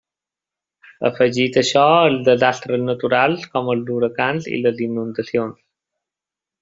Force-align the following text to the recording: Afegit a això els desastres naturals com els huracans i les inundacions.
Afegit 1.09 1.59
a 1.59 1.63
això 1.65 1.83
els 2.05 2.23
desastres 2.29 2.81
naturals 2.87 3.45
com 3.53 3.69
els 3.75 3.93
huracans 3.97 4.49
i 4.57 4.63
les 4.65 4.83
inundacions. 4.87 5.61